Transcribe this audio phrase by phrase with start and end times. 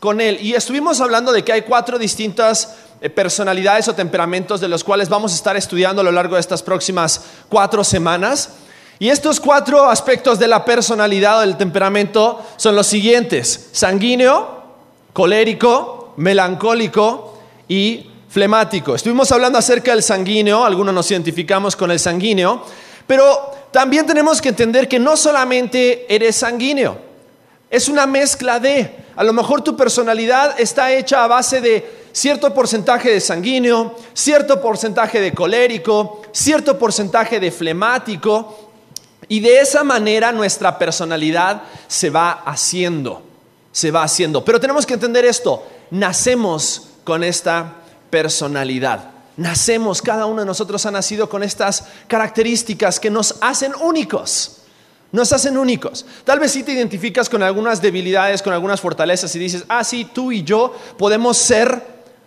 [0.00, 0.38] con él.
[0.40, 5.08] Y estuvimos hablando de que hay cuatro distintas eh, personalidades o temperamentos de los cuales
[5.08, 8.50] vamos a estar estudiando a lo largo de estas próximas cuatro semanas.
[9.00, 13.70] Y estos cuatro aspectos de la personalidad o del temperamento son los siguientes.
[13.72, 14.62] Sanguíneo,
[15.12, 17.36] colérico, melancólico
[17.66, 18.94] y flemático.
[18.94, 22.62] Estuvimos hablando acerca del sanguíneo, algunos nos identificamos con el sanguíneo,
[23.04, 27.08] pero también tenemos que entender que no solamente eres sanguíneo,
[27.68, 32.54] es una mezcla de, a lo mejor tu personalidad está hecha a base de cierto
[32.54, 38.70] porcentaje de sanguíneo, cierto porcentaje de colérico, cierto porcentaje de flemático,
[39.26, 43.22] y de esa manera nuestra personalidad se va haciendo,
[43.72, 44.44] se va haciendo.
[44.44, 47.74] Pero tenemos que entender esto, nacemos con esta
[48.10, 49.10] personalidad.
[49.36, 54.57] Nacemos, cada uno de nosotros ha nacido con estas características que nos hacen únicos.
[55.10, 56.04] Nos hacen únicos.
[56.24, 60.04] Tal vez sí te identificas con algunas debilidades, con algunas fortalezas y dices, ah, sí,
[60.04, 61.82] tú y yo podemos ser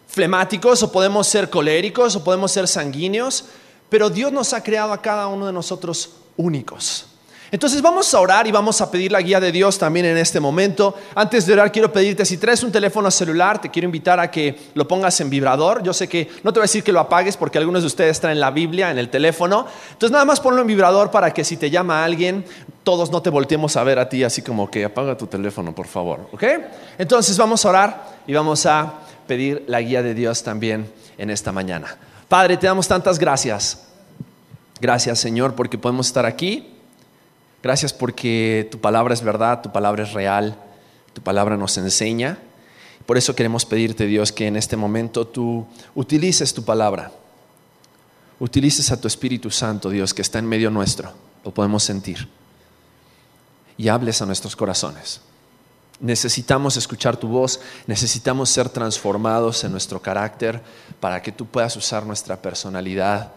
[0.08, 3.46] flemáticos o podemos ser coléricos o podemos ser sanguíneos,
[3.90, 7.11] pero Dios nos ha creado a cada uno de nosotros únicos.
[7.52, 10.40] Entonces vamos a orar y vamos a pedir la guía de Dios también en este
[10.40, 10.96] momento.
[11.14, 14.58] Antes de orar quiero pedirte, si traes un teléfono celular, te quiero invitar a que
[14.74, 15.84] lo pongas en vibrador.
[15.84, 18.22] Yo sé que no te voy a decir que lo apagues porque algunos de ustedes
[18.22, 19.68] traen la Biblia en el teléfono.
[19.92, 22.46] Entonces nada más ponlo en vibrador para que si te llama alguien,
[22.84, 25.88] todos no te volteemos a ver a ti así como que apaga tu teléfono, por
[25.88, 26.30] favor.
[26.32, 26.44] ¿Ok?
[26.98, 28.94] Entonces vamos a orar y vamos a
[29.28, 31.98] pedir la guía de Dios también en esta mañana.
[32.30, 33.88] Padre, te damos tantas gracias.
[34.80, 36.78] Gracias Señor porque podemos estar aquí
[37.64, 40.58] Gracias porque tu palabra es verdad, tu palabra es real,
[41.14, 42.40] tu palabra nos enseña.
[43.06, 47.12] Por eso queremos pedirte, Dios, que en este momento tú utilices tu palabra,
[48.40, 51.12] utilices a tu Espíritu Santo, Dios, que está en medio nuestro,
[51.44, 52.28] lo podemos sentir,
[53.78, 55.22] y hables a nuestros corazones.
[56.00, 60.62] Necesitamos escuchar tu voz, necesitamos ser transformados en nuestro carácter
[61.00, 63.34] para que tú puedas usar nuestra personalidad,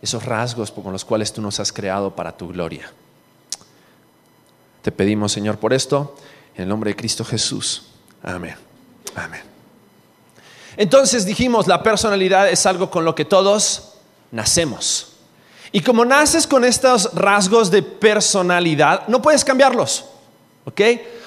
[0.00, 2.90] esos rasgos con los cuales tú nos has creado para tu gloria.
[4.86, 6.14] Te pedimos, Señor, por esto,
[6.54, 7.86] en el nombre de Cristo Jesús.
[8.22, 8.54] Amén.
[9.16, 9.40] Amén.
[10.76, 13.94] Entonces dijimos, la personalidad es algo con lo que todos
[14.30, 15.14] nacemos.
[15.72, 20.04] Y como naces con estos rasgos de personalidad, no puedes cambiarlos.
[20.66, 20.80] ¿Ok?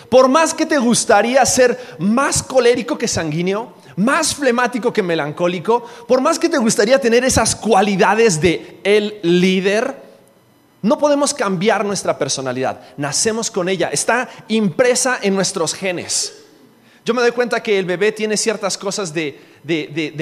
[0.09, 6.21] Por más que te gustaría ser más colérico que sanguíneo, más flemático que melancólico, por
[6.21, 10.08] más que te gustaría tener esas cualidades de el líder,
[10.81, 16.35] no podemos cambiar nuestra personalidad, nacemos con ella, está impresa en nuestros genes.
[17.05, 19.39] Yo me doy cuenta que el bebé tiene ciertas cosas de,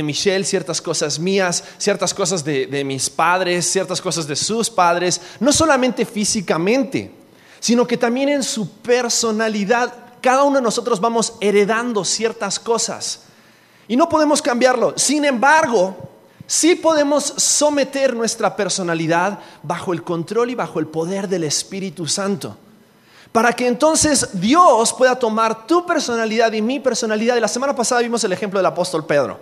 [0.04, 5.52] Michelle, ciertas cosas mías, ciertas cosas de mis padres, ciertas cosas de sus padres, no
[5.52, 7.12] solamente físicamente,
[7.60, 9.94] sino que también en su personalidad.
[10.22, 13.24] Cada uno de nosotros vamos heredando ciertas cosas
[13.88, 14.94] y no podemos cambiarlo.
[14.98, 16.07] Sin embargo,
[16.48, 22.58] sí podemos someter nuestra personalidad bajo el control y bajo el poder del Espíritu Santo.
[23.32, 27.36] Para que entonces Dios pueda tomar tu personalidad y mi personalidad.
[27.36, 29.40] Y la semana pasada vimos el ejemplo del apóstol Pedro.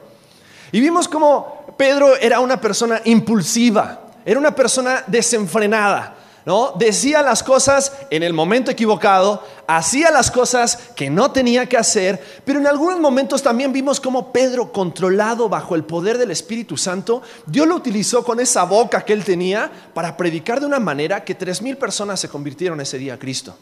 [0.71, 6.15] Y vimos cómo Pedro era una persona impulsiva, era una persona desenfrenada.
[6.45, 6.73] ¿No?
[6.77, 12.23] Decía las cosas en el momento equivocado, hacía las cosas que no tenía que hacer,
[12.45, 17.23] pero en algunos momentos también vimos cómo Pedro, controlado bajo el poder del Espíritu Santo,
[17.47, 21.35] Dios lo utilizó con esa boca que él tenía para predicar de una manera que
[21.35, 23.57] tres mil personas se convirtieron ese día a Cristo.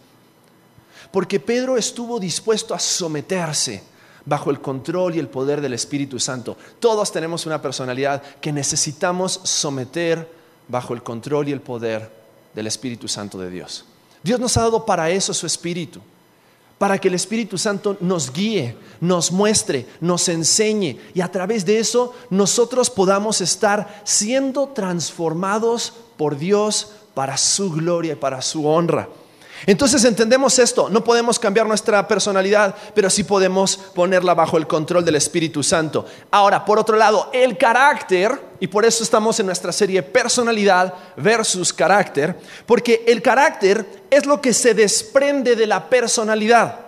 [1.12, 3.84] Porque Pedro estuvo dispuesto a someterse
[4.26, 6.58] bajo el control y el poder del Espíritu Santo.
[6.80, 10.30] Todos tenemos una personalidad que necesitamos someter
[10.68, 12.23] bajo el control y el poder
[12.54, 13.86] del Espíritu Santo de Dios.
[14.24, 16.00] Dios nos ha dado para eso su Espíritu,
[16.78, 21.80] para que el Espíritu Santo nos guíe, nos muestre, nos enseñe y a través de
[21.80, 29.10] eso nosotros podamos estar siendo transformados por Dios para su gloria y para su honra.
[29.66, 35.06] Entonces entendemos esto, no podemos cambiar nuestra personalidad, pero sí podemos ponerla bajo el control
[35.06, 36.06] del Espíritu Santo.
[36.32, 41.72] Ahora, por otro lado, el carácter, y por eso estamos en nuestra serie personalidad versus
[41.72, 46.80] carácter, porque el carácter es lo que se desprende de la personalidad.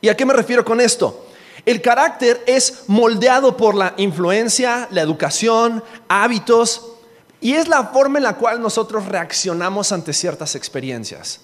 [0.00, 1.26] ¿Y a qué me refiero con esto?
[1.64, 6.97] El carácter es moldeado por la influencia, la educación, hábitos,
[7.40, 11.40] y es la forma en la cual nosotros reaccionamos ante ciertas experiencias.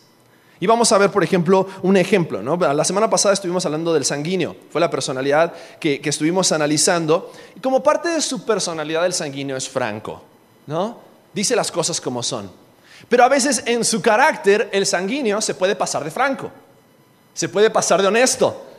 [0.60, 2.40] Y vamos a ver, por ejemplo, un ejemplo.
[2.58, 7.32] La semana pasada estuvimos hablando del sanguíneo, fue la personalidad que, estuvimos analizando.
[7.54, 10.22] Y como parte de su personalidad, el sanguíneo es franco,
[10.66, 10.98] ¿no?
[11.32, 12.50] Dice las cosas como son.
[13.08, 16.50] Pero a veces en su carácter, el sanguíneo se puede pasar de franco,
[17.34, 18.70] se puede pasar de honesto.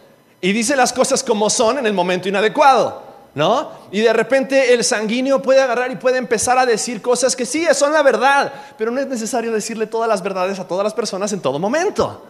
[0.41, 3.14] y dice las cosas como son en el momento inadecuado.
[3.35, 3.69] ¿No?
[3.91, 7.67] Y de repente el sanguíneo puede agarrar y puede empezar a decir cosas que sí,
[7.73, 11.33] son la verdad, pero no es necesario decirle todas las verdades a todas las personas
[11.33, 12.23] en todo momento.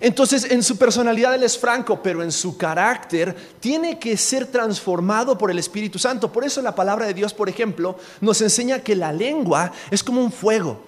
[0.00, 5.36] Entonces, en su personalidad él es franco, pero en su carácter tiene que ser transformado
[5.36, 6.30] por el Espíritu Santo.
[6.30, 10.20] Por eso la palabra de Dios, por ejemplo, nos enseña que la lengua es como
[10.20, 10.80] un fuego.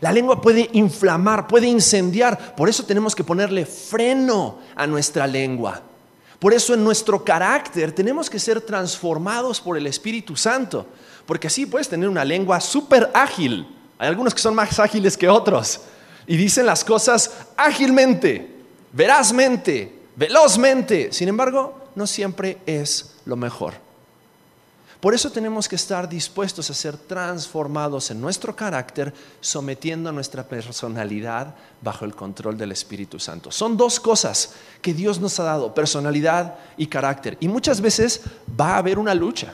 [0.00, 2.54] La lengua puede inflamar, puede incendiar.
[2.54, 5.82] Por eso tenemos que ponerle freno a nuestra lengua.
[6.42, 10.84] Por eso en nuestro carácter tenemos que ser transformados por el Espíritu Santo.
[11.24, 13.64] Porque así puedes tener una lengua súper ágil.
[13.96, 15.82] Hay algunos que son más ágiles que otros
[16.26, 18.56] y dicen las cosas ágilmente,
[18.92, 21.12] verazmente, velozmente.
[21.12, 23.74] Sin embargo, no siempre es lo mejor.
[25.02, 31.56] Por eso tenemos que estar dispuestos a ser transformados en nuestro carácter, sometiendo nuestra personalidad
[31.80, 33.50] bajo el control del Espíritu Santo.
[33.50, 37.36] Son dos cosas que Dios nos ha dado, personalidad y carácter.
[37.40, 39.52] Y muchas veces va a haber una lucha,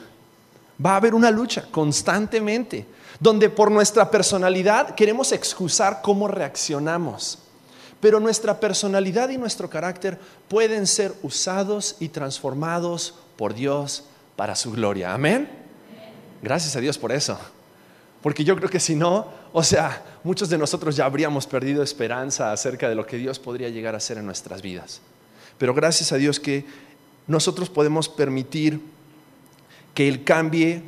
[0.85, 2.85] va a haber una lucha constantemente
[3.19, 7.39] donde por nuestra personalidad queremos excusar cómo reaccionamos.
[7.99, 14.03] Pero nuestra personalidad y nuestro carácter pueden ser usados y transformados por Dios
[14.39, 15.13] para su gloria.
[15.13, 15.49] Amén.
[16.41, 17.37] Gracias a Dios por eso.
[18.21, 22.53] Porque yo creo que si no, o sea, muchos de nosotros ya habríamos perdido esperanza
[22.53, 25.01] acerca de lo que Dios podría llegar a hacer en nuestras vidas.
[25.57, 26.63] Pero gracias a Dios que
[27.27, 28.79] nosotros podemos permitir
[29.93, 30.83] que Él cambie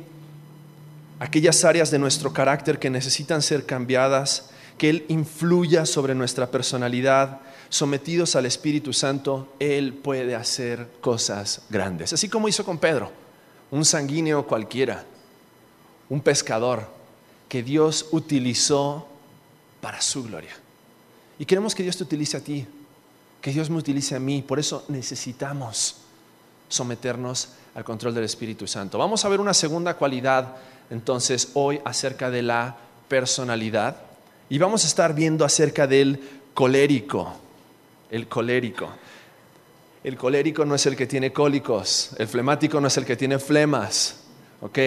[1.20, 7.40] aquellas áreas de nuestro carácter que necesitan ser cambiadas, que Él influya sobre nuestra personalidad,
[7.68, 12.14] sometidos al Espíritu Santo, Él puede hacer cosas grandes.
[12.14, 13.20] Así como hizo con Pedro,
[13.72, 15.04] un sanguíneo cualquiera,
[16.08, 16.86] un pescador
[17.48, 19.08] que Dios utilizó
[19.80, 20.52] para su gloria.
[21.38, 22.66] Y queremos que Dios te utilice a ti,
[23.40, 24.42] que Dios me utilice a mí.
[24.42, 25.96] Por eso necesitamos
[26.68, 28.98] someternos al control del Espíritu Santo.
[28.98, 30.56] Vamos a ver una segunda cualidad
[30.90, 32.76] entonces hoy acerca de la
[33.08, 33.96] personalidad
[34.50, 36.20] y vamos a estar viendo acerca del
[36.52, 37.32] colérico.
[38.10, 38.90] El colérico.
[40.04, 43.38] El colérico no es el que tiene cólicos, el flemático no es el que tiene
[43.38, 44.16] flemas,
[44.60, 44.78] ¿ok?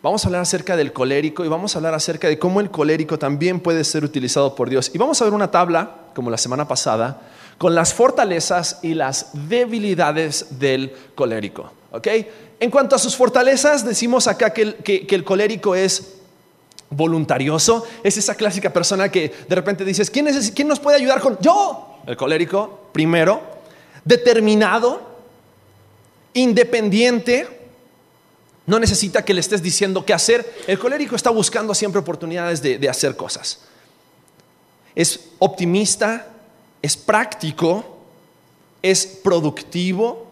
[0.00, 3.18] Vamos a hablar acerca del colérico y vamos a hablar acerca de cómo el colérico
[3.18, 4.92] también puede ser utilizado por Dios.
[4.94, 7.20] Y vamos a ver una tabla, como la semana pasada,
[7.58, 11.72] con las fortalezas y las debilidades del colérico.
[11.90, 12.06] ¿ok?
[12.60, 14.76] En cuanto a sus fortalezas, decimos acá que
[15.08, 16.18] el, colérico es
[16.90, 21.36] voluntarioso, es esa clásica persona que de repente dices, ¿quién, ¿quién nos puede ayudar con?
[21.40, 23.57] Yo, el colérico, primero,
[24.08, 25.00] determinado,
[26.34, 27.46] independiente,
[28.66, 32.88] no necesita que le estés diciendo qué hacer, el colérico está buscando siempre oportunidades de
[32.88, 33.60] hacer cosas.
[34.94, 36.26] Es optimista,
[36.82, 37.98] es práctico,
[38.82, 40.26] es productivo,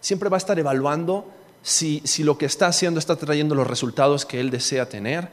[0.00, 1.26] siempre va a estar evaluando
[1.62, 5.28] si, lo que está haciendo está trayendo los resultados que él desea tener.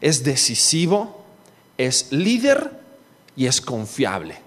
[0.00, 1.24] Es decisivo,
[1.78, 2.72] es líder
[3.36, 4.38] y es confiable.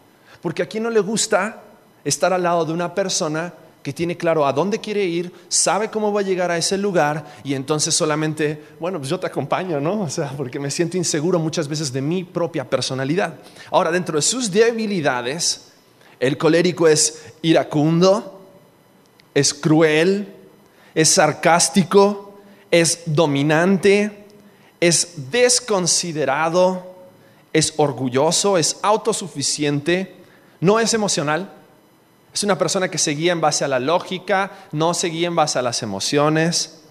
[0.42, 1.64] Porque a quien no le gusta
[2.04, 3.54] estar al lado de una persona
[3.84, 7.26] que tiene claro a dónde quiere ir, sabe cómo va a llegar a ese lugar
[7.44, 10.02] y entonces solamente, bueno, pues yo te acompaño, ¿no?
[10.02, 13.36] O sea, porque me siento inseguro muchas veces de mi propia personalidad.
[13.72, 15.72] Ahora, dentro de sus debilidades,
[16.20, 18.42] el colérico es iracundo,
[19.34, 20.28] es cruel,
[20.94, 22.40] es sarcástico,
[22.70, 24.26] es dominante,
[24.80, 26.96] es desconsiderado,
[27.54, 30.16] es orgulloso, es autosuficiente,
[30.60, 31.54] no es emocional.
[32.34, 35.36] Es una persona que se guía en base a la lógica, no se guía en
[35.36, 36.82] base a las emociones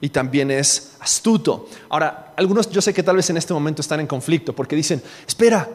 [0.00, 1.68] y también es astuto.
[1.88, 5.02] Ahora, algunos yo sé que tal vez en este momento están en conflicto porque dicen,
[5.26, 5.68] espera,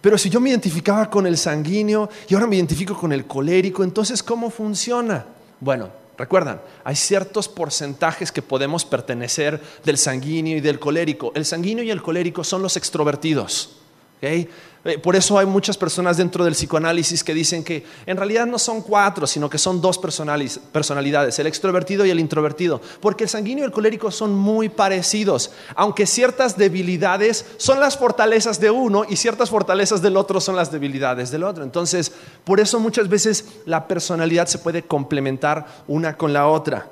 [0.00, 3.82] pero si yo me identificaba con el sanguíneo y ahora me identifico con el colérico,
[3.82, 5.26] entonces ¿cómo funciona?
[5.60, 11.32] Bueno, recuerdan, hay ciertos porcentajes que podemos pertenecer del sanguíneo y del colérico.
[11.34, 13.78] El sanguíneo y el colérico son los extrovertidos.
[14.18, 14.48] ¿okay?
[14.88, 18.58] Eh, por eso hay muchas personas dentro del psicoanálisis que dicen que en realidad no
[18.58, 23.64] son cuatro, sino que son dos personalidades, el extrovertido y el introvertido, porque el sanguíneo
[23.64, 29.16] y el colérico son muy parecidos, aunque ciertas debilidades son las fortalezas de uno y
[29.16, 31.64] ciertas fortalezas del otro son las debilidades del otro.
[31.64, 32.10] Entonces,
[32.44, 36.88] por eso muchas veces la personalidad se puede complementar una con la otra.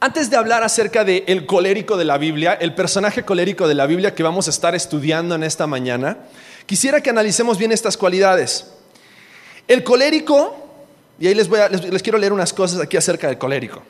[0.00, 4.14] Antes de hablar acerca del colérico de la Biblia, el personaje colérico de la Biblia
[4.14, 6.18] que vamos a estar estudiando en esta mañana,
[6.66, 8.66] Quisiera que analicemos bien estas cualidades.
[9.68, 10.56] El colérico,
[11.18, 11.58] y ahí les, voy
[11.90, 13.82] les, quiero leer unas cosas aquí acerca del colérico.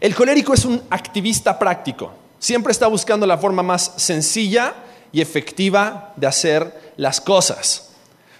[0.00, 2.12] El colérico es un activista práctico.
[2.38, 4.74] Siempre está buscando la forma más sencilla
[5.12, 7.90] y efectiva de hacer las cosas.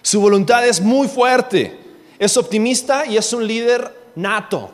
[0.01, 1.79] Su voluntad es muy fuerte.
[2.19, 4.71] es optimista y es un líder nato.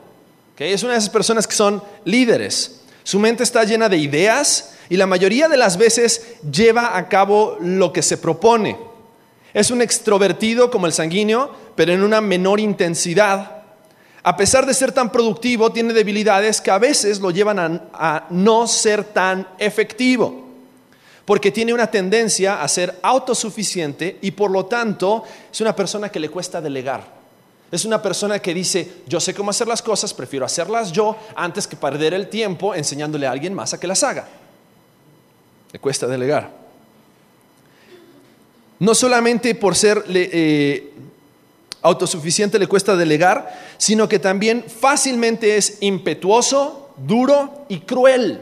[0.58, 2.82] Es una de esas personas que son líderes.
[3.04, 7.58] Su mente está llena de ideas y la mayoría de las veces lleva a cabo
[7.62, 8.78] lo que se propone.
[9.54, 13.64] Es un extrovertido como el sanguíneo, pero en una menor intensidad.
[14.24, 17.60] A pesar de ser tan productivo, tiene debilidades que a veces lo llevan
[17.94, 20.48] a, no ser tan efectivo
[21.26, 26.20] porque tiene una tendencia a ser autosuficiente y por lo tanto es una persona que
[26.20, 27.04] le cuesta delegar.
[27.72, 31.68] Es una persona que dice, yo sé cómo hacer las cosas, prefiero hacerlas yo antes
[31.68, 34.28] que perder el tiempo enseñándole a alguien más a que las haga.
[35.72, 36.52] Le cuesta delegar.
[38.80, 40.94] No solamente por ser eh,
[41.82, 48.42] autosuficiente le cuesta delegar, sino que también fácilmente es impetuoso, duro y cruel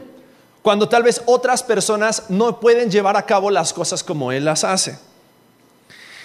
[0.62, 4.64] cuando tal vez otras personas no pueden llevar a cabo las cosas como Él las
[4.64, 4.98] hace.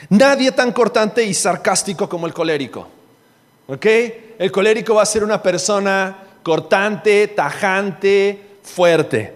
[0.10, 2.88] Nadie tan cortante y sarcástico como el colérico.
[3.68, 3.86] ¿Ok?
[4.38, 9.34] El colérico va a ser una persona cortante, tajante, fuerte.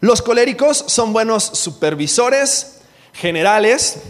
[0.00, 2.80] Los coléricos son buenos supervisores,
[3.12, 4.02] generales,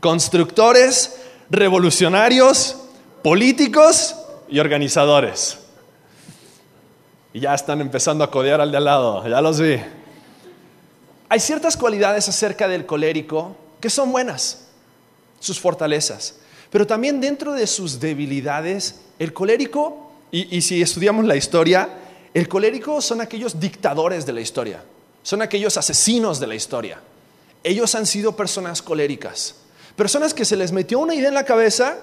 [0.00, 1.16] constructores,
[1.48, 2.76] revolucionarios,
[3.22, 4.16] políticos
[4.48, 5.58] y organizadores.
[7.32, 9.80] Y ya están empezando a codear al de al lado, ya los vi.
[11.30, 14.66] Hay ciertas cualidades acerca del colérico que son buenas,
[15.40, 16.36] sus fortalezas,
[16.70, 21.88] pero también dentro de sus debilidades, el colérico, y, y si estudiamos la historia,
[22.34, 24.84] el colérico son aquellos dictadores de la historia,
[25.24, 27.00] son aquellos asesinos de la historia.
[27.64, 29.56] Ellos han sido personas coléricas,
[29.96, 31.96] personas que se les metió una idea en la cabeza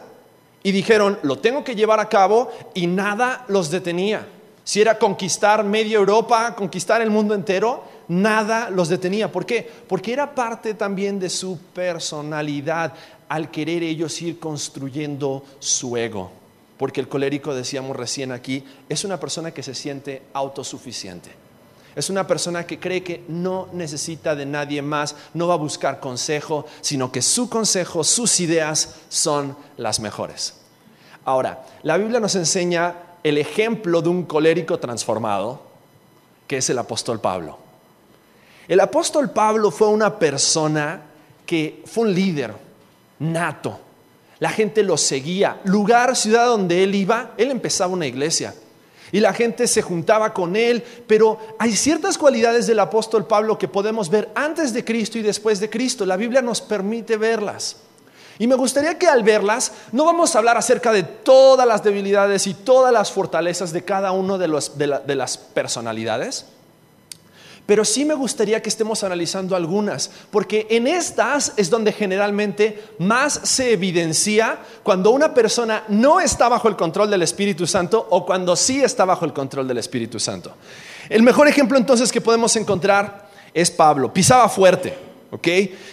[0.63, 4.28] y dijeron, lo tengo que llevar a cabo y nada los detenía.
[4.63, 9.32] Si era conquistar media Europa, conquistar el mundo entero, nada los detenía.
[9.32, 9.70] ¿Por qué?
[9.88, 12.94] Porque era parte también de su personalidad
[13.30, 16.32] al querer ellos ir construyendo su ego.
[16.78, 21.40] Porque el colérico, decíamos recién aquí, es una persona que se siente autosuficiente.
[21.95, 26.00] Es una persona que cree que no necesita de nadie más, no va a buscar
[26.00, 30.53] consejo, sino que su consejo, sus ideas son las mejores.
[31.25, 35.62] Ahora, la Biblia nos enseña el ejemplo de un colérico transformado,
[36.48, 37.57] que es el apóstol Pablo.
[38.67, 41.01] El apóstol Pablo fue una persona
[41.45, 42.53] que fue un líder
[43.19, 43.79] nato.
[44.39, 45.60] La gente lo seguía.
[45.65, 48.55] Lugar, ciudad donde él iba, él empezaba una iglesia.
[49.12, 53.68] Y la gente se juntaba con él, pero hay ciertas cualidades del apóstol Pablo que
[53.68, 56.06] podemos ver antes de Cristo y después de Cristo.
[56.06, 57.77] La Biblia nos permite verlas.
[58.39, 62.48] Y me gustaría que al verlas no vamos a hablar acerca de todas las debilidades
[62.48, 64.48] y todas las fortalezas de cada uno de,
[65.06, 66.46] de, las personalidades,
[67.72, 73.40] pero sí me gustaría que estemos analizando algunas, porque en estas es donde generalmente más
[73.44, 78.58] se evidencia cuando una persona no está bajo el control del Espíritu Santo o cuando
[78.58, 80.54] sí está bajo el control del Espíritu Santo.
[81.08, 84.13] El mejor ejemplo entonces que podemos encontrar es Pablo.
[84.13, 85.11] Pisaba fuerte.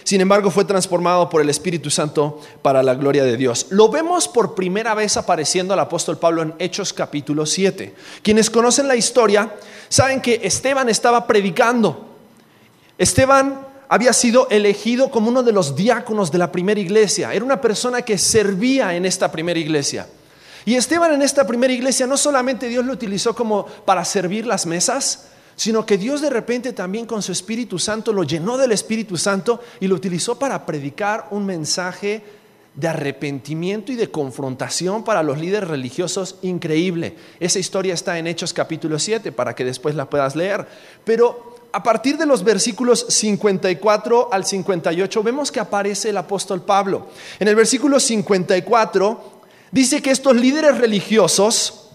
[0.03, 3.67] Sin embargo, fue transformado por el Espíritu Santo para la gloria de Dios.
[3.69, 7.95] Lo vemos por primera vez apareciendo al apóstol Pablo en Hechos capítulo 7.
[8.21, 9.55] Quienes conocen la historia
[9.87, 12.05] saben que Esteban estaba predicando.
[12.97, 17.33] Esteban había sido elegido como uno de los diáconos de la primera iglesia.
[17.33, 20.05] Era una persona que servía en esta primera iglesia.
[20.65, 24.65] Y Esteban en esta primera iglesia no solamente Dios lo utilizó como para servir las
[24.65, 29.17] mesas, sino que Dios de repente también con su Espíritu Santo lo llenó del Espíritu
[29.17, 32.23] Santo y lo utilizó para predicar un mensaje
[32.75, 37.17] de arrepentimiento y de confrontación para los líderes religiosos increíble.
[37.41, 40.65] Esa historia está en Hechos capítulo 7 para que después la puedas leer.
[41.03, 47.07] Pero a partir de los versículos 54 al 58 vemos que aparece el apóstol Pablo.
[47.37, 51.89] En el versículo 54 dice que estos líderes religiosos,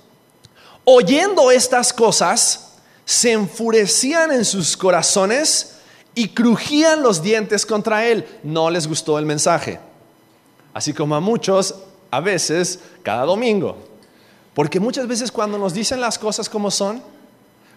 [0.84, 2.63] oyendo estas cosas,
[3.04, 5.76] se enfurecían en sus corazones
[6.14, 8.26] y crujían los dientes contra él.
[8.42, 9.80] No les gustó el mensaje.
[10.72, 11.74] Así como a muchos,
[12.10, 13.76] a veces, cada domingo.
[14.54, 17.02] Porque muchas veces cuando nos dicen las cosas como son,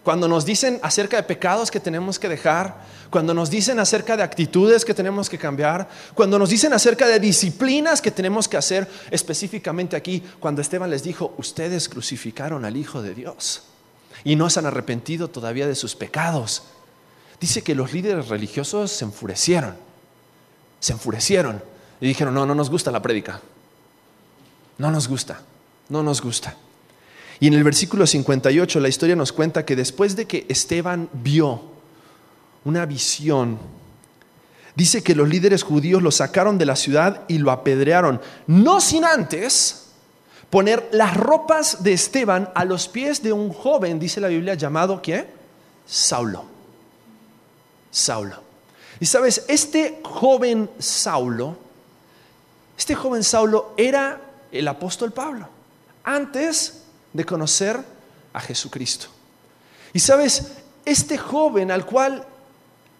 [0.03, 2.75] cuando nos dicen acerca de pecados que tenemos que dejar,
[3.09, 7.19] cuando nos dicen acerca de actitudes que tenemos que cambiar, cuando nos dicen acerca de
[7.19, 13.01] disciplinas que tenemos que hacer, específicamente aquí, cuando Esteban les dijo, ustedes crucificaron al Hijo
[13.01, 13.63] de Dios
[14.27, 16.63] y no se han arrepentido todavía de sus pecados.
[17.39, 19.77] Dice que los líderes religiosos se enfurecieron,
[20.81, 21.63] se enfurecieron
[22.01, 23.39] y dijeron, no, no nos gusta la prédica,
[24.79, 25.39] no nos gusta,
[25.87, 26.57] no nos gusta.
[27.39, 31.61] Y en el versículo 58 la historia nos cuenta que después de que Esteban vio
[32.65, 33.57] una visión,
[34.75, 39.05] dice que los líderes judíos lo sacaron de la ciudad y lo apedrearon, no sin
[39.05, 39.86] antes
[40.49, 45.01] poner las ropas de Esteban a los pies de un joven, dice la Biblia, llamado
[45.01, 45.27] ¿qué?
[45.85, 46.45] Saulo.
[47.91, 48.35] Saulo.
[48.99, 51.57] Y sabes, este joven Saulo,
[52.77, 55.47] este joven Saulo era el apóstol Pablo,
[56.03, 57.79] antes de conocer
[58.33, 59.07] a Jesucristo.
[59.93, 60.53] Y sabes,
[60.85, 62.25] este joven al cual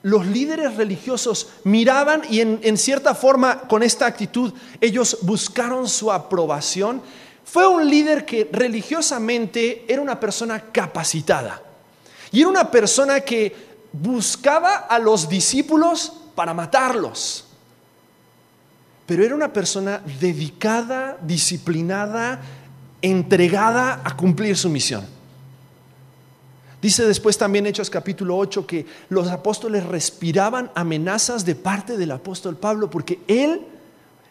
[0.04, 7.02] los líderes religiosos miraban y en, cierta forma con esta actitud ellos buscaron su aprobación,
[7.50, 11.64] fue un líder que religiosamente era una persona capacitada.
[12.30, 13.56] Y era una persona que
[13.94, 17.46] buscaba a los discípulos para matarlos.
[19.06, 22.42] Pero era una persona dedicada, disciplinada,
[23.02, 25.06] entregada a cumplir su misión.
[26.82, 32.58] Dice después también Hechos capítulo 8 que los apóstoles respiraban amenazas de parte del apóstol
[32.58, 33.66] Pablo porque él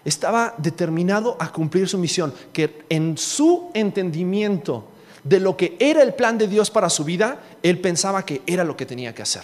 [0.06, 4.84] estaba determinado a cumplir su misión, que en su entendimiento
[5.24, 8.62] de lo que era el plan de Dios para su vida, él pensaba que era
[8.62, 9.42] lo que tenía que hacer.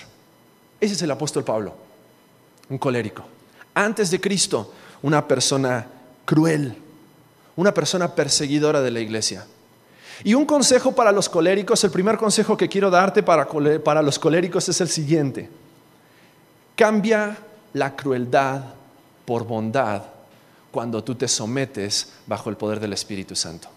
[0.81, 1.75] Ese es el apóstol Pablo,
[2.69, 3.25] un colérico.
[3.75, 5.85] Antes de Cristo, una persona
[6.25, 6.77] cruel,
[7.57, 9.45] una persona perseguidora de la iglesia.
[10.23, 13.49] Y un consejo para los coléricos, el primer consejo que quiero darte para,
[13.83, 15.51] para los coléricos es el siguiente.
[16.77, 17.37] Cambia
[17.73, 18.63] la crueldad
[19.25, 20.12] por bondad
[20.73, 23.69] cuando tú te sometes bajo el poder del Espíritu Santo.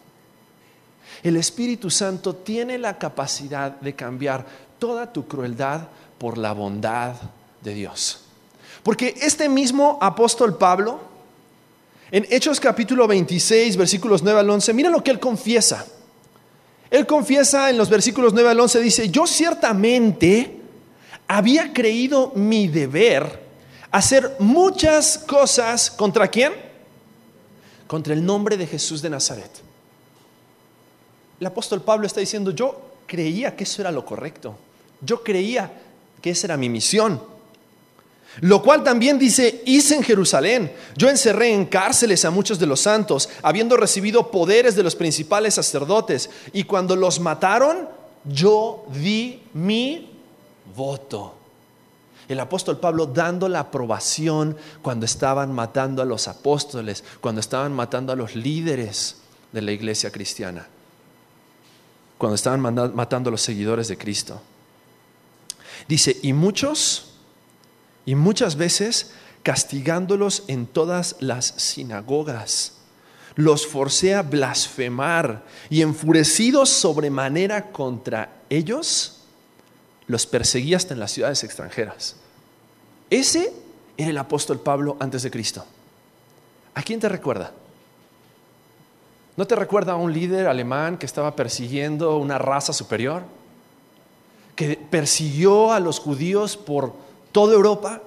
[1.22, 4.46] El Espíritu Santo tiene la capacidad de cambiar
[4.80, 5.82] toda tu crueldad
[6.18, 7.16] por la bondad
[7.62, 8.22] de Dios.
[8.82, 11.00] Porque este mismo apóstol Pablo,
[12.12, 15.86] en Hechos capítulo 26, versículos 9 al 11, mira lo que él confiesa.
[16.90, 20.62] Él confiesa en los versículos 9 al 11, dice, yo ciertamente
[21.28, 23.44] había creído mi deber
[23.92, 26.65] hacer muchas cosas contra quién?
[27.88, 29.52] Contra el nombre de Jesús de Nazaret.
[31.40, 34.56] El apóstol Pablo está diciendo, yo creía que eso era lo correcto.
[35.02, 35.72] Yo creía
[36.22, 37.22] que esa era mi misión.
[38.42, 40.72] Lo cual también dice, hice en Jerusalén.
[40.98, 45.54] Yo encerré en cárceles a muchos de los santos, habiendo recibido poderes de los principales
[45.54, 46.30] sacerdotes.
[46.52, 47.88] Y cuando los mataron,
[48.26, 50.10] yo di mi
[50.76, 51.45] voto.
[52.28, 58.12] El apóstol Pablo dando la aprobación cuando estaban matando a los apóstoles, cuando estaban matando
[58.12, 59.18] a los líderes
[59.52, 60.68] de la iglesia cristiana,
[62.18, 64.42] cuando estaban matando a los seguidores de Cristo.
[65.88, 67.12] Dice, y muchos
[68.06, 69.12] y muchas veces
[69.44, 72.74] castigándolos en todas las sinagogas.
[73.36, 79.15] Los forcé a blasfemar y enfurecidos sobremanera contra ellos,
[80.08, 82.16] los perseguí hasta en las ciudades extranjeras.
[83.10, 83.54] Ese
[83.98, 85.66] era el apóstol Pablo antes de Cristo.
[86.74, 87.52] ¿A quién te recuerda?
[89.38, 93.24] ¿No te recuerda a un líder alemán que estaba persiguiendo una raza superior?
[94.56, 96.94] Que persiguió a los judíos por
[97.32, 98.02] toda Europa,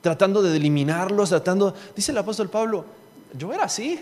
[0.00, 2.84] tratando de eliminarlos, tratando, dice el apóstol Pablo,
[3.36, 4.00] yo era así.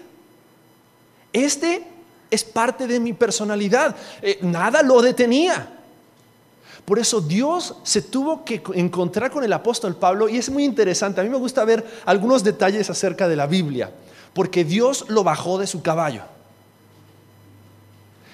[1.33, 1.87] Este
[2.31, 5.80] es parte de mi personalidad, eh, nada lo detenía.
[6.91, 11.21] Por eso Dios se tuvo que encontrar con el apóstol Pablo y es muy interesante.
[11.21, 13.93] A mí me gusta ver algunos detalles acerca de la Biblia,
[14.35, 16.23] porque Dios lo bajó de su caballo.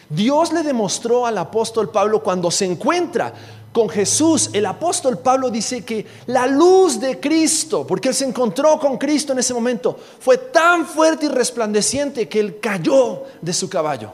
[0.09, 3.35] Dios le demostró al apóstol Pablo cuando se encuentra
[3.75, 8.81] con Jesús, el apóstol Pablo dice que la luz de Cristo, porque él se encontró
[8.81, 13.69] con Cristo en ese momento, fue tan fuerte y resplandeciente que él cayó de su
[13.69, 14.13] caballo.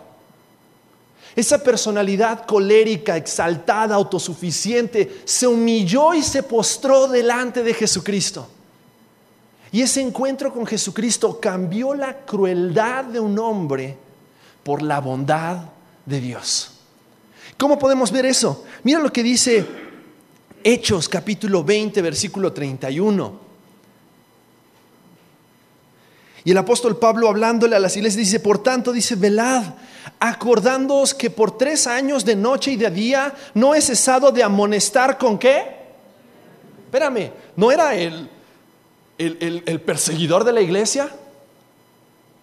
[1.34, 8.48] Esa personalidad colérica, exaltada, autosuficiente, se humilló y se postró delante de Jesucristo.
[9.70, 13.96] Y ese encuentro con Jesucristo cambió la crueldad de un hombre
[14.62, 15.70] por la bondad
[16.04, 16.72] de Dios.
[17.56, 18.64] ¿Cómo podemos ver eso?
[18.82, 19.64] Mira lo que dice
[20.62, 23.51] Hechos capítulo 20, versículo 31.
[26.44, 29.62] Y el apóstol Pablo hablándole a las iglesias dice, por tanto dice, velad,
[30.18, 35.18] acordándoos que por tres años de noche y de día no he cesado de amonestar
[35.18, 35.82] con qué.
[36.86, 38.28] Espérame, ¿no era el,
[39.18, 41.10] el, el perseguidor de la iglesia?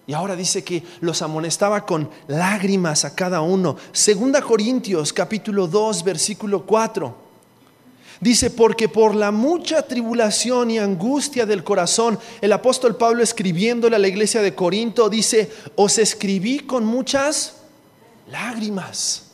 [0.07, 3.75] Y ahora dice que los amonestaba con lágrimas a cada uno.
[3.91, 7.28] Segunda Corintios capítulo 2 versículo 4.
[8.21, 13.99] Dice, porque por la mucha tribulación y angustia del corazón, el apóstol Pablo escribiéndole a
[13.99, 17.55] la iglesia de Corinto, dice, os escribí con muchas
[18.29, 19.27] lágrimas.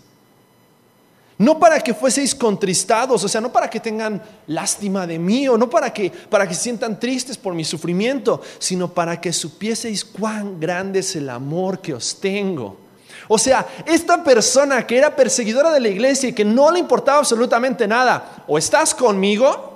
[1.38, 5.58] No para que fueseis contristados, o sea, no para que tengan lástima de mí o
[5.58, 10.06] no para que, para que se sientan tristes por mi sufrimiento, sino para que supieseis
[10.06, 12.85] cuán grande es el amor que os tengo
[13.27, 17.19] O sea, esta persona que era perseguidora de la iglesia y que no le importaba
[17.19, 19.75] absolutamente nada, o estás conmigo,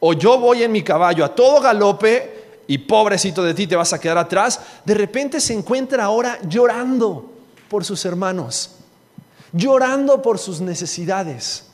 [0.00, 3.92] o yo voy en mi caballo a todo galope y pobrecito de ti te vas
[3.92, 7.30] a quedar atrás, de repente se encuentra ahora llorando
[7.68, 8.70] por sus hermanos,
[9.52, 11.64] llorando por sus necesidades,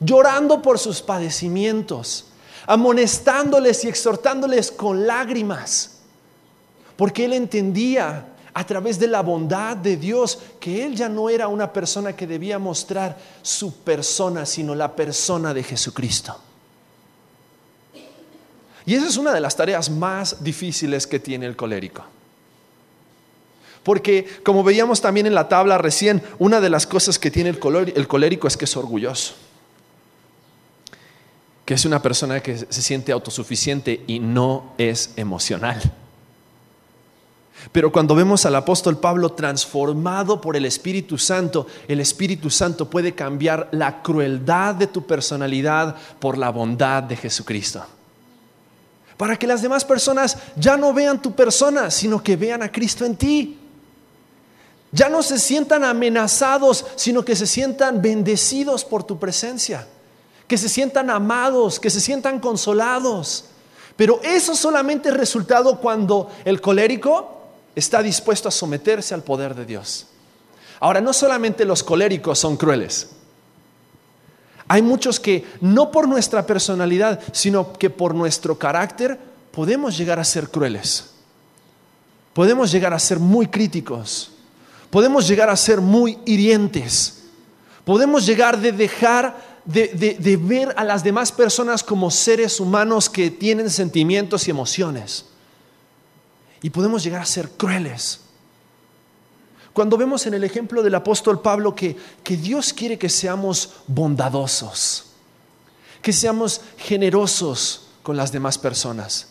[0.00, 2.26] llorando por sus padecimientos,
[2.66, 5.98] amonestándoles y exhortándoles con lágrimas,
[6.96, 11.48] porque él entendía a través de la bondad de Dios, que Él ya no era
[11.48, 16.38] una persona que debía mostrar su persona, sino la persona de Jesucristo.
[18.84, 22.04] Y esa es una de las tareas más difíciles que tiene el colérico.
[23.82, 28.08] Porque como veíamos también en la tabla recién, una de las cosas que tiene el
[28.08, 29.34] colérico es que es orgulloso.
[31.64, 35.80] Que es una persona que se siente autosuficiente y no es emocional.
[37.70, 43.14] Pero cuando vemos al apóstol Pablo transformado por el Espíritu Santo, el Espíritu Santo puede
[43.14, 47.84] cambiar la crueldad de tu personalidad por la bondad de Jesucristo.
[49.16, 53.04] Para que las demás personas ya no vean tu persona, sino que vean a Cristo
[53.04, 53.58] en ti.
[54.90, 59.86] Ya no se sientan amenazados, sino que se sientan bendecidos por tu presencia.
[60.48, 63.44] Que se sientan amados, que se sientan consolados.
[63.96, 67.41] Pero eso solamente es resultado cuando el colérico
[67.74, 70.06] está dispuesto a someterse al poder de Dios.
[70.80, 73.10] Ahora, no solamente los coléricos son crueles.
[74.68, 79.18] Hay muchos que no por nuestra personalidad, sino que por nuestro carácter
[79.50, 81.10] podemos llegar a ser crueles.
[82.32, 84.32] Podemos llegar a ser muy críticos.
[84.90, 87.24] Podemos llegar a ser muy hirientes.
[87.84, 93.30] Podemos llegar de dejar de, de ver a las demás personas como seres humanos que
[93.30, 95.26] tienen sentimientos y emociones
[96.62, 98.20] y podemos llegar a ser crueles.
[99.72, 105.06] Cuando vemos en el ejemplo del apóstol Pablo que, que Dios quiere que seamos bondadosos,
[106.00, 109.28] que seamos generosos con las demás personas.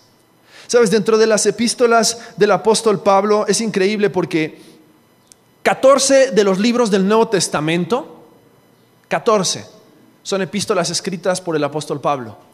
[0.67, 4.62] Sabes, dentro de las epístolas del apóstol Pablo es increíble porque
[5.63, 8.26] 14 de los libros del Nuevo Testamento,
[9.10, 9.65] 14,
[10.24, 12.51] son epístolas escritas por el apóstol Pablo.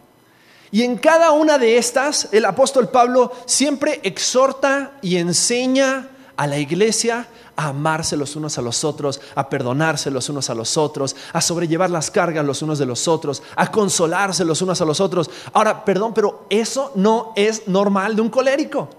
[0.72, 6.58] Y en cada una de estas, el apóstol Pablo siempre exhorta y enseña a la
[6.58, 11.16] iglesia a amarse los unos a los otros, a perdonarse los unos a los otros,
[11.34, 15.00] a sobrellevar las cargas los unos de los otros, a consolarse los unos a los
[15.00, 15.30] otros.
[15.54, 18.90] Ahora, perdón, pero eso no es normal de un colérico.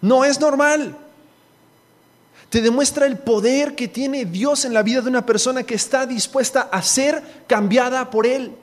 [0.00, 0.96] No es normal.
[2.48, 6.06] Te demuestra el poder que tiene Dios en la vida de una persona que está
[6.06, 8.54] dispuesta a ser cambiada por Él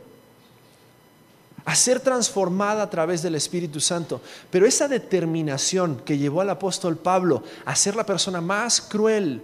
[1.70, 4.22] a ser transformada a través del Espíritu Santo.
[4.50, 9.44] Pero esa determinación que llevó al apóstol Pablo a ser la persona más cruel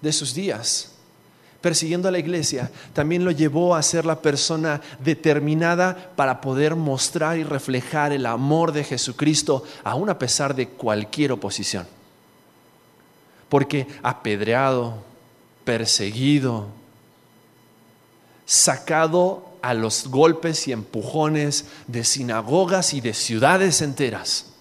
[0.00, 0.92] de sus días,
[1.60, 7.38] persiguiendo a la iglesia, también lo llevó a ser la persona determinada para poder mostrar
[7.38, 11.88] y reflejar el amor de Jesucristo, aún a pesar de cualquier oposición.
[13.48, 15.02] Porque apedreado,
[15.64, 16.68] perseguido,
[18.46, 24.52] sacado a los golpes y empujones de sinagogas y de ciudades enteras.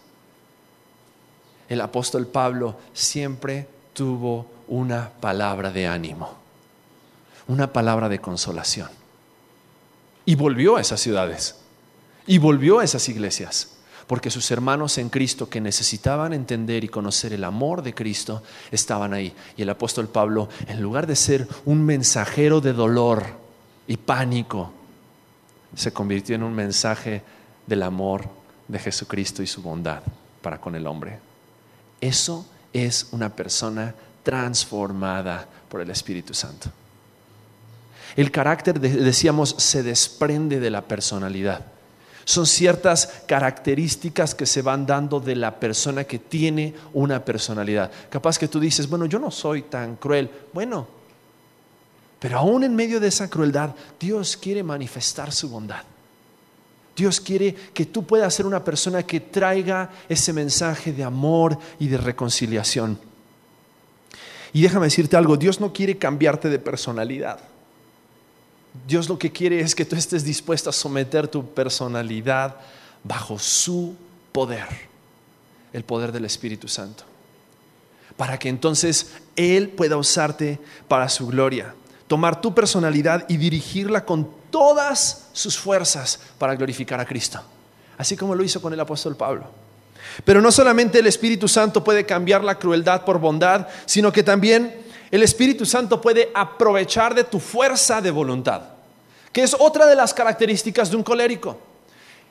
[1.68, 6.34] El apóstol Pablo siempre tuvo una palabra de ánimo,
[7.50, 8.88] una palabra de consolación.
[10.24, 11.58] Y volvió a esas ciudades,
[12.26, 13.72] y volvió a esas iglesias,
[14.08, 19.14] porque sus hermanos en Cristo que necesitaban entender y conocer el amor de Cristo estaban
[19.14, 19.36] ahí.
[19.58, 23.26] Y el apóstol Pablo, en lugar de ser un mensajero de dolor
[23.86, 24.72] y pánico,
[25.76, 27.22] se convirtió en un mensaje
[27.66, 28.26] del amor
[28.68, 30.02] de Jesucristo y su bondad
[30.42, 31.20] para con el hombre.
[32.02, 36.70] Eso es una persona transformada por el Espíritu Santo.
[38.16, 41.66] El carácter, decíamos, se desprende de la personalidad.
[42.26, 47.92] Son ciertas características que se van dando de la persona que tiene una personalidad.
[48.10, 50.30] Capaz que tú dices, bueno, yo no soy tan cruel.
[50.54, 50.88] Bueno,
[52.24, 55.84] pero aún en medio de esa crueldad, Dios quiere manifestar su bondad.
[56.96, 61.90] Dios quiere que tú puedas ser una persona que traiga ese mensaje de amor y
[61.90, 62.98] de reconciliación.
[64.54, 67.42] Y déjame decirte algo, Dios no quiere cambiarte de personalidad.
[68.88, 72.56] Dios lo que quiere es que tú estés dispuesto a someter tu personalidad
[73.04, 73.98] bajo su
[74.32, 74.70] poder,
[75.74, 77.04] el poder del Espíritu Santo,
[78.16, 80.58] para que entonces Él pueda usarte
[80.88, 81.76] para su gloria
[82.14, 87.42] tomar tu personalidad y dirigirla con todas sus fuerzas para glorificar a Cristo,
[87.98, 89.46] así como lo hizo con el apóstol Pablo.
[90.24, 94.84] Pero no solamente el Espíritu Santo puede cambiar la crueldad por bondad, sino que también
[95.10, 98.62] el Espíritu Santo puede aprovechar de tu fuerza de voluntad,
[99.32, 101.58] que es otra de las características de un colérico.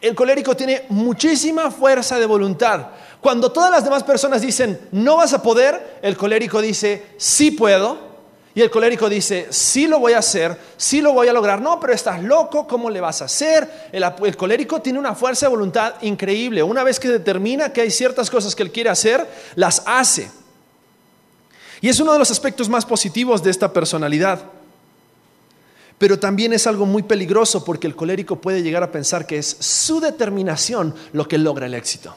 [0.01, 2.87] El colérico tiene muchísima fuerza de voluntad.
[3.21, 8.12] Cuando todas las demás personas dicen, no vas a poder, el colérico dice, sí puedo.
[8.55, 11.61] Y el colérico dice, sí lo voy a hacer, sí lo voy a lograr.
[11.63, 13.89] No, pero estás loco, ¿cómo le vas a hacer?
[13.93, 16.63] El, el, colérico tiene una fuerza de voluntad increíble.
[16.63, 20.31] Una vez que determina que hay ciertas cosas que él quiere hacer, las hace.
[21.81, 24.41] Y es uno de los aspectos más positivos de esta personalidad.
[25.99, 29.57] Pero también es algo muy peligroso porque el colérico puede llegar a pensar que es
[29.61, 32.17] su determinación lo que logra el éxito.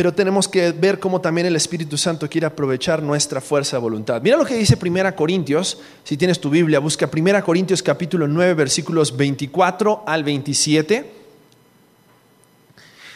[0.00, 4.22] Pero tenemos que ver cómo también el Espíritu Santo quiere aprovechar nuestra fuerza de voluntad.
[4.22, 8.54] Mira lo que dice 1 Corintios, si tienes tu Biblia, busca 1 Corintios capítulo 9
[8.54, 11.12] versículos 24 al 27.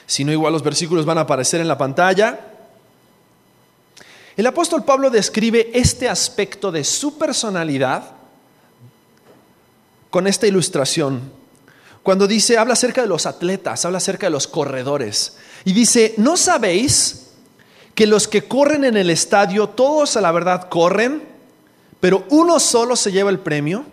[0.04, 2.38] Si no, igual los versículos van a aparecer en la pantalla.
[4.36, 8.10] El apóstol Pablo describe este aspecto de su personalidad
[10.10, 11.32] con esta ilustración.
[12.02, 15.38] Cuando dice, habla acerca de los atletas, habla acerca de los corredores.
[15.64, 17.28] Y dice, ¿no sabéis
[17.94, 21.22] que los que corren en el estadio, todos a la verdad corren,
[22.00, 23.84] pero uno solo se lleva el premio?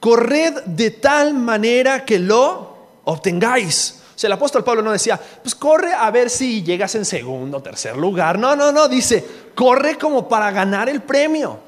[0.00, 4.00] Corred de tal manera que lo obtengáis.
[4.14, 7.58] O sea, el apóstol Pablo no decía, pues corre a ver si llegas en segundo
[7.58, 8.38] o tercer lugar.
[8.38, 11.58] No, no, no, dice, corre como para ganar el premio.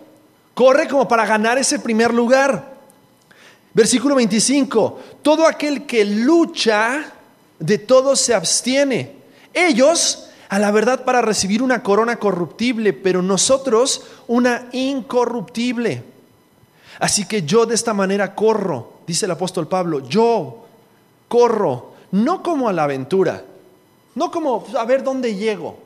[0.54, 2.76] Corre como para ganar ese primer lugar.
[3.74, 7.12] Versículo 25, todo aquel que lucha,
[7.58, 9.15] de todo se abstiene.
[9.56, 16.04] Ellos, a la verdad, para recibir una corona corruptible, pero nosotros una incorruptible.
[17.00, 20.66] Así que yo de esta manera corro, dice el apóstol Pablo, yo
[21.26, 23.44] corro no como a la aventura,
[24.14, 25.78] no como a ver dónde llego.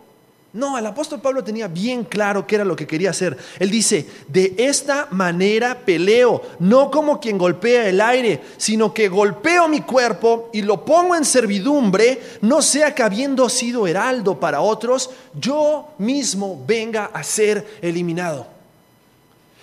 [0.52, 3.38] No, el apóstol Pablo tenía bien claro qué era lo que quería hacer.
[3.60, 9.68] Él dice, de esta manera peleo, no como quien golpea el aire, sino que golpeo
[9.68, 15.10] mi cuerpo y lo pongo en servidumbre, no sea que habiendo sido heraldo para otros,
[15.34, 18.48] yo mismo venga a ser eliminado.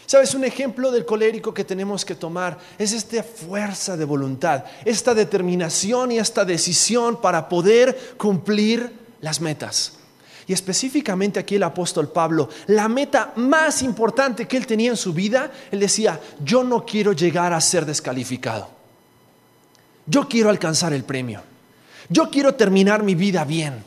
[0.05, 0.33] ¿Sabes?
[0.35, 6.13] Un ejemplo del colérico que tenemos que tomar es esta fuerza de voluntad, esta determinación
[6.13, 9.96] y esta decisión para poder cumplir las metas.
[10.47, 15.11] Y específicamente aquí el apóstol Pablo, la meta más importante que él tenía en su
[15.13, 18.69] vida, él decía, yo no quiero llegar a ser descalificado.
[20.05, 21.41] Yo quiero alcanzar el premio.
[22.07, 23.83] Yo quiero terminar mi vida bien.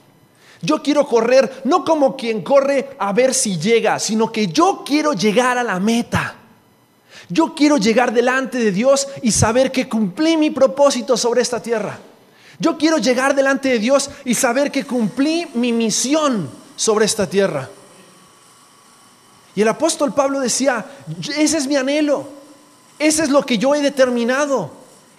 [0.61, 5.15] Yo quiero correr no como quien corre a ver si llega, sino que yo quiero
[5.15, 6.37] llegar a la meta.
[7.31, 11.99] Yo quiero llegar delante de Dios y saber que cumplí mi propósito sobre esta tierra.
[12.61, 17.69] Yo quiero llegar delante de Dios y saber que cumplí mi misión sobre esta tierra.
[19.55, 20.85] Y el apóstol Pablo decía,
[21.37, 22.29] ese es mi anhelo,
[22.99, 24.71] ese es lo que yo he determinado,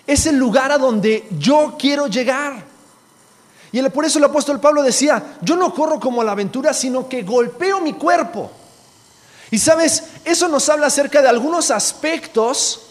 [0.06, 2.64] es el lugar a donde yo quiero llegar.
[3.72, 7.24] Y por eso el apóstol Pablo decía, yo no corro como la aventura, sino que
[7.24, 8.52] golpeo mi cuerpo.
[9.50, 12.91] Y sabes, eso nos habla acerca de algunos aspectos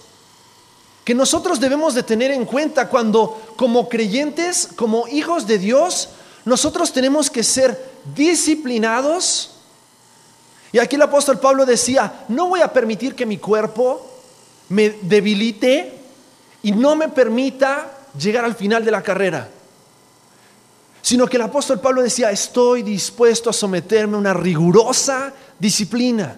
[1.05, 6.11] que nosotros debemos de tener en cuenta cuando como creyentes, como hijos de Dios,
[6.45, 9.53] nosotros tenemos que ser disciplinados.
[10.73, 14.07] Y aquí el apóstol Pablo decía, no voy a permitir que mi cuerpo
[14.69, 15.99] me debilite
[16.63, 19.49] y no me permita llegar al final de la carrera
[21.03, 26.37] sino que el apóstol Pablo decía, estoy dispuesto a someterme a una rigurosa disciplina,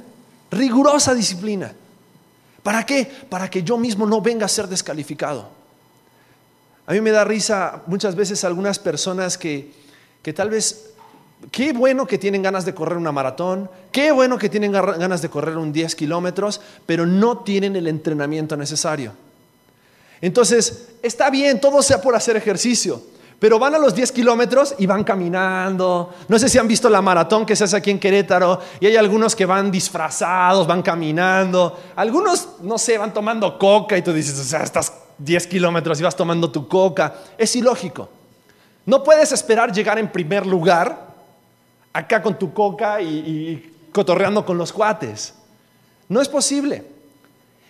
[0.50, 1.72] rigurosa disciplina.
[2.62, 3.10] ¿Para qué?
[3.28, 5.48] Para que yo mismo no venga a ser descalificado.
[6.86, 9.72] A mí me da risa muchas veces algunas personas que,
[10.22, 10.90] que tal vez,
[11.50, 15.28] qué bueno que tienen ganas de correr una maratón, qué bueno que tienen ganas de
[15.28, 19.12] correr un 10 kilómetros, pero no tienen el entrenamiento necesario.
[20.20, 23.02] Entonces, está bien, todo sea por hacer ejercicio,
[23.42, 26.14] pero van a los 10 kilómetros y van caminando.
[26.28, 28.94] No sé si han visto la maratón que se hace aquí en Querétaro y hay
[28.94, 31.76] algunos que van disfrazados, van caminando.
[31.96, 36.04] Algunos, no sé, van tomando coca y tú dices, o sea, estás 10 kilómetros y
[36.04, 37.16] vas tomando tu coca.
[37.36, 38.08] Es ilógico.
[38.86, 41.08] No puedes esperar llegar en primer lugar
[41.92, 45.34] acá con tu coca y, cotorreando con los cuates.
[46.08, 46.84] No es posible.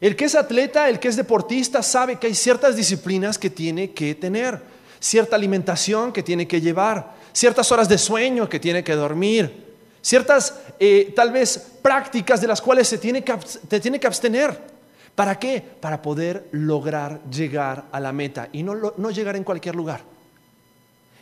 [0.03, 3.93] El que es atleta, el que es deportista, sabe que hay ciertas disciplinas que tiene
[3.93, 4.72] que tener
[5.03, 10.61] cierta alimentación que tiene que llevar, ciertas horas de sueño que tiene que dormir, ciertas
[10.79, 13.37] eh, tal vez prácticas de las cuales se tiene que,
[13.81, 14.73] tiene que abstener.
[15.17, 15.61] ¿Para qué?
[15.61, 20.03] Para poder lograr llegar a la meta y no, no llegar en cualquier lugar.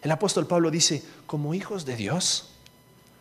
[0.02, 2.50] El apóstol Pablo dice, como hijos de Dios,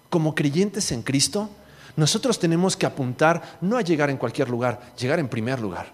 [0.09, 1.49] como creyentes en Cristo,
[1.95, 5.91] nosotros tenemos que apuntar no a llegar en cualquier lugar, llegar en primer lugar.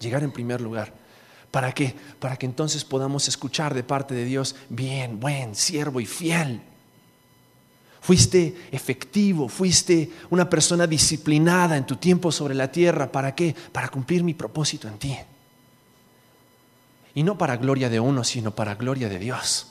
[0.00, 1.05] Llegar en primer lugar.
[1.56, 1.94] ¿Para qué?
[2.18, 6.60] Para que entonces podamos escuchar de parte de Dios, bien, buen, siervo y fiel.
[8.02, 13.10] Fuiste efectivo, fuiste una persona disciplinada en tu tiempo sobre la tierra.
[13.10, 13.56] ¿Para qué?
[13.72, 15.16] Para cumplir mi propósito en ti.
[17.14, 19.68] Y no para gloria de uno, sino para gloria de Dios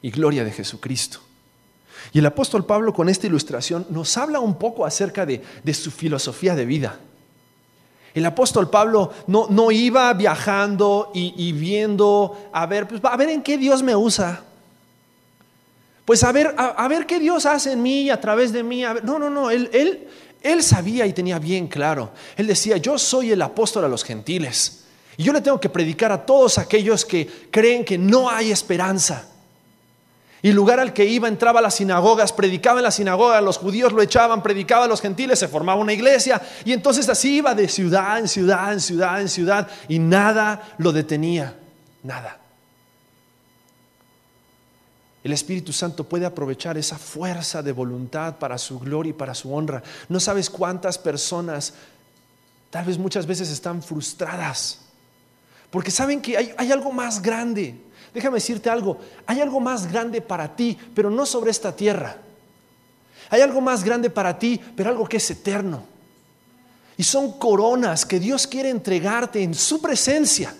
[0.00, 1.20] y gloria de Jesucristo.
[2.14, 5.42] Y el apóstol Pablo con esta ilustración nos habla un poco acerca de,
[5.74, 7.00] su filosofía de vida.
[8.16, 13.42] El apóstol Pablo no, no iba viajando y, viendo, a ver, pues, a ver en
[13.42, 14.42] qué Dios me usa.
[16.06, 18.84] Pues a ver, a, ver qué Dios hace en mí, a través de mí.
[19.02, 20.08] No, no, no, él, él,
[20.40, 22.12] él sabía y tenía bien claro.
[22.38, 24.84] Él decía, yo soy el apóstol a los gentiles.
[25.18, 29.28] Y yo le tengo que predicar a todos aquellos que creen que no hay esperanza.
[30.42, 33.92] Y lugar al que iba, entraba a las sinagogas, predicaba en la sinagoga, los judíos
[33.92, 36.40] lo echaban, predicaba a los gentiles, se formaba una iglesia.
[36.64, 40.92] Y entonces así iba de ciudad en ciudad, en ciudad, en ciudad, y nada lo
[40.92, 41.56] detenía,
[42.02, 42.38] nada.
[45.24, 49.52] El Espíritu Santo puede aprovechar esa fuerza de voluntad para su gloria y para su
[49.52, 49.82] honra.
[50.08, 51.74] No sabes cuántas personas,
[52.70, 54.82] tal vez muchas veces están frustradas,
[55.70, 57.85] porque saben que hay, hay algo más grande
[58.16, 62.16] Déjame decirte algo, hay algo más grande para ti, pero no sobre esta tierra.
[63.28, 65.82] Hay algo más grande para ti, pero algo que es eterno.
[66.96, 70.54] Y son coronas que Dios quiere entregarte en su presencia.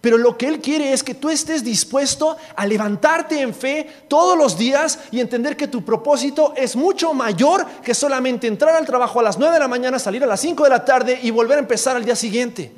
[0.00, 4.38] Pero lo que Él quiere es que tú estés dispuesto a levantarte en fe todos
[4.38, 9.18] los días y entender que tu propósito es mucho mayor que solamente entrar al trabajo
[9.18, 11.56] a las 9 de la mañana, salir a las 5 de la tarde y volver
[11.56, 12.72] a empezar al día siguiente.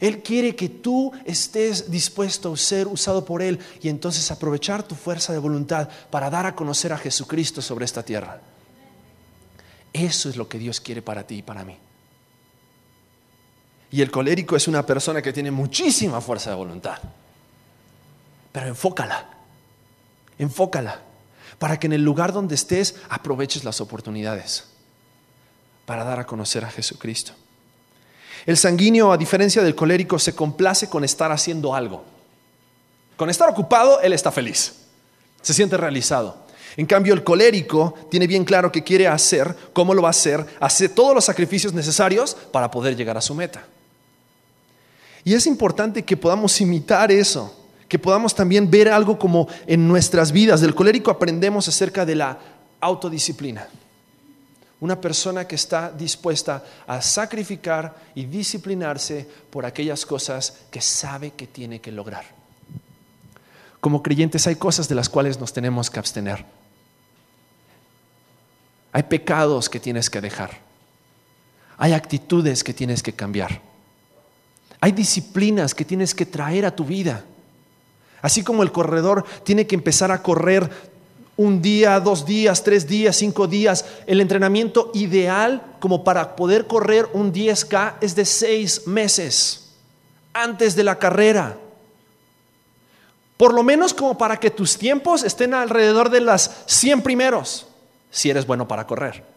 [0.00, 4.94] Él quiere que tú estés dispuesto a ser usado por Él y entonces aprovechar tu
[4.94, 8.40] fuerza de voluntad para dar a conocer a Jesucristo sobre esta tierra.
[9.92, 11.78] Eso es lo que Dios quiere para ti y para mí.
[13.90, 16.98] Y el colérico es una persona que tiene muchísima fuerza de voluntad.
[18.50, 19.28] Pero enfócala,
[20.36, 21.00] enfócala,
[21.58, 24.64] para que en el lugar donde estés aproveches las oportunidades
[25.86, 27.34] para dar a conocer a Jesucristo.
[28.46, 32.04] El sanguíneo, a diferencia del colérico, se complace con estar haciendo algo.
[33.16, 34.74] Con estar ocupado, él está feliz.
[35.40, 36.44] Se siente realizado.
[36.76, 40.44] En cambio, el colérico tiene bien claro qué quiere hacer, cómo lo va a hacer,
[40.60, 43.64] hace todos los sacrificios necesarios para poder llegar a su meta.
[45.22, 47.54] Y es importante que podamos imitar eso,
[47.88, 50.60] que podamos también ver algo como en nuestras vidas.
[50.60, 52.38] Del colérico aprendemos acerca de la
[52.80, 53.68] autodisciplina.
[54.84, 61.46] Una persona que está dispuesta a sacrificar y disciplinarse por aquellas cosas que sabe que
[61.46, 62.26] tiene que lograr.
[63.80, 66.44] Como creyentes hay cosas de las cuales nos tenemos que abstener.
[68.92, 70.50] Hay pecados que tienes que dejar.
[71.78, 73.62] Hay actitudes que tienes que cambiar.
[74.82, 77.24] Hay disciplinas que tienes que traer a tu vida.
[78.20, 80.93] Así como el corredor tiene que empezar a correr
[81.36, 83.84] un día, dos días, tres días, cinco días.
[84.06, 89.72] El entrenamiento ideal como para poder correr un 10K es de seis meses
[90.32, 91.56] antes de la carrera.
[93.36, 97.66] Por lo menos como para que tus tiempos estén alrededor de las 100 primeros,
[98.10, 99.33] si eres bueno para correr.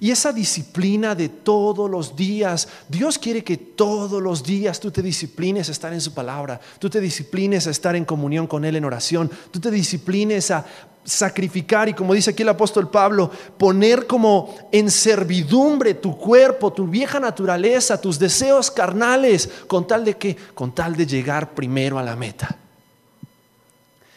[0.00, 5.02] Y esa disciplina de todos los días, Dios quiere que todos los días tú te
[5.02, 8.76] disciplines a estar en su palabra, tú te disciplines a estar en comunión con Él
[8.76, 10.64] en oración, tú te disciplines a
[11.04, 16.86] sacrificar y como dice aquí el apóstol Pablo, poner como en servidumbre tu cuerpo, tu
[16.86, 22.02] vieja naturaleza, tus deseos carnales, con tal de que, con tal de llegar primero a
[22.02, 22.56] la meta.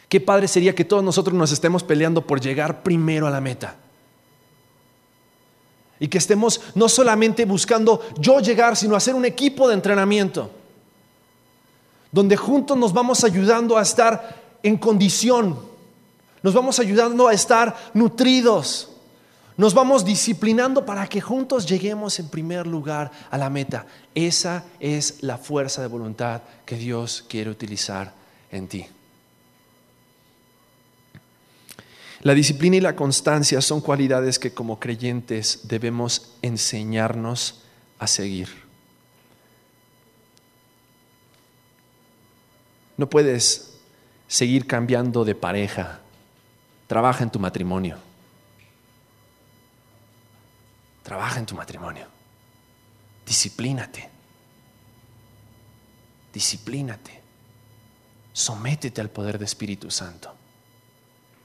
[0.08, 3.76] Qué padre sería que todos nosotros nos estemos peleando por llegar primero a la meta.
[6.02, 10.50] Y que estemos no solamente buscando yo llegar, sino hacer un equipo de entrenamiento,
[12.10, 15.56] donde juntos nos vamos ayudando a estar en condición,
[16.42, 18.90] nos vamos ayudando a estar nutridos,
[19.56, 23.86] nos vamos disciplinando para que juntos lleguemos en primer lugar a la meta.
[24.12, 28.12] Esa es la fuerza de voluntad que Dios quiere utilizar
[28.50, 28.86] en ti.
[32.22, 37.62] La disciplina y la constancia son cualidades que como creyentes debemos enseñarnos
[37.98, 38.48] a seguir.
[42.96, 43.74] No puedes
[44.28, 46.00] seguir cambiando de pareja.
[46.86, 47.98] Trabaja en tu matrimonio.
[51.02, 52.06] Trabaja en tu matrimonio.
[53.26, 54.08] Disciplínate.
[56.32, 57.20] Disciplínate.
[58.32, 60.41] Sométete al poder de Espíritu Santo.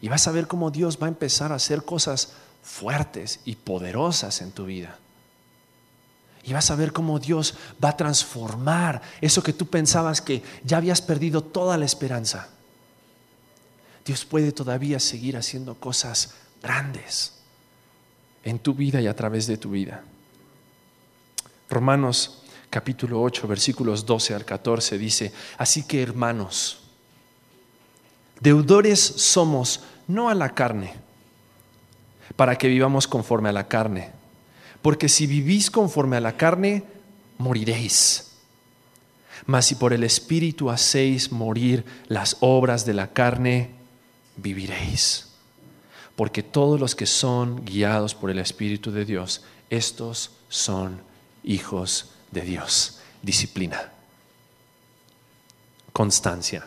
[0.02, 4.42] Y vas a ver cómo Dios va a empezar a hacer cosas fuertes y poderosas
[4.42, 4.98] en tu vida.
[6.44, 10.78] Y vas a ver cómo Dios va a transformar eso que tú pensabas que ya
[10.78, 12.50] habías perdido toda la esperanza.
[14.06, 17.34] Dios puede todavía seguir haciendo cosas grandes
[18.44, 20.04] en tu vida y a través de tu vida.
[21.70, 26.87] Romanos capítulo 8, versículos 12 al 14 dice, así que hermanos,
[28.40, 30.94] deudores somos no a la carne,
[32.36, 34.12] para que vivamos conforme a la carne,
[34.82, 36.84] porque si vivís conforme a la carne,
[37.38, 38.32] moriréis.
[39.46, 43.72] Mas si por el Espíritu hacéis morir las obras de la carne,
[44.36, 45.28] viviréis.
[46.16, 51.02] Porque todos los que son guiados por el Espíritu de Dios, estos son
[51.44, 53.00] hijos de Dios.
[53.22, 53.92] Disciplina.
[55.94, 56.66] Constancia.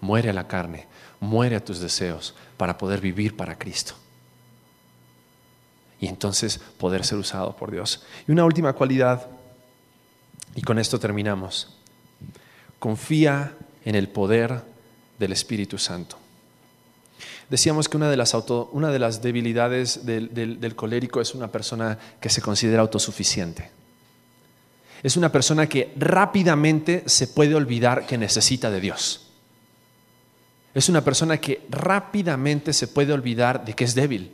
[0.00, 0.86] Muere a la carne,
[1.20, 3.94] muere a tus deseos para poder vivir para Cristo.
[6.00, 8.02] Y entonces poder ser usado por Dios.
[8.26, 9.26] Y una última cualidad,
[10.54, 11.76] y con esto terminamos.
[12.78, 14.62] Confía en el poder
[15.18, 16.16] del Espíritu Santo.
[17.50, 18.34] Decíamos que una de las,
[18.72, 23.70] una de las debilidades del, del colérico es una persona que se considera autosuficiente.
[25.02, 29.29] Es una persona que rápidamente se puede olvidar que necesita de Dios.
[30.74, 34.32] Es una persona que rápidamente se puede olvidar de que es débil.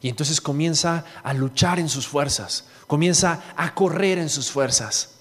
[0.00, 5.14] Y entonces comienza a luchar en sus fuerzas, comienza a correr en sus fuerzas.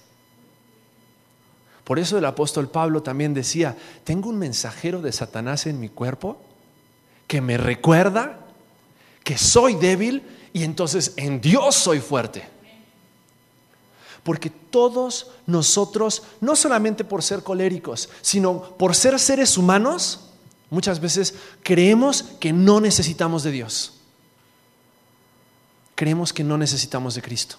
[1.84, 6.42] Por eso el apóstol Pablo también decía, tengo un mensajero de Satanás en mi cuerpo
[7.28, 8.40] que me recuerda
[9.24, 10.24] que soy débil
[10.54, 12.53] y entonces en Dios soy fuerte.
[14.24, 20.30] Porque todos nosotros, no solamente por ser coléricos, sino por ser seres humanos,
[20.70, 23.94] muchas veces creemos que no necesitamos de Dios.
[25.96, 27.58] Creemos que no necesitamos de Cristo.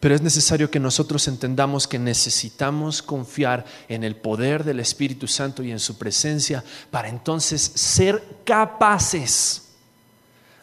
[0.00, 5.62] Pero es necesario que nosotros entendamos que necesitamos confiar en el poder del Espíritu Santo
[5.62, 9.62] y en su presencia para entonces ser capaces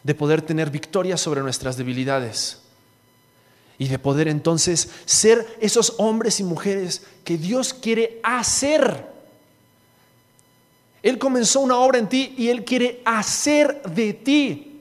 [0.02, 2.61] de poder tener victoria sobre nuestras debilidades
[3.82, 9.08] y de poder entonces ser esos hombres y mujeres que Dios quiere hacer.
[11.02, 14.80] Él comenzó una obra en ti y Él quiere hacer de ti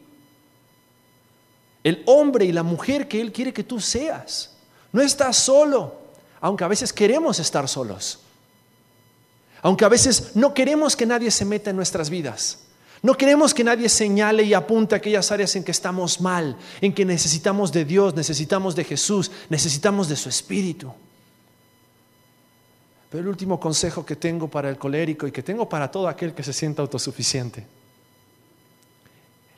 [1.83, 4.51] el hombre y la mujer que Él quiere que tú seas.
[4.91, 5.95] No estás solo,
[6.39, 8.19] aunque a veces queremos estar solos.
[9.63, 12.60] Aunque a veces no queremos que nadie se meta en nuestras vidas.
[13.03, 17.03] No queremos que nadie señale y apunte aquellas áreas en que estamos mal, en que
[17.03, 20.93] necesitamos de Dios, necesitamos de Jesús, necesitamos de su Espíritu.
[23.09, 26.33] Pero el último consejo que tengo para el colérico y que tengo para todo aquel
[26.33, 27.65] que se sienta autosuficiente,